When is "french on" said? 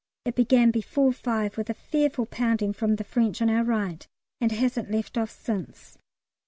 3.03-3.51